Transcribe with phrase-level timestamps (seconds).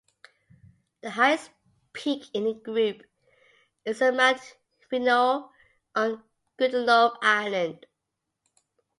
[1.01, 1.51] The highest
[1.93, 3.03] peak in the group
[3.85, 4.41] is the Mount
[4.91, 5.51] Vineuo
[5.93, 6.23] on
[6.57, 7.85] Goodenough Island.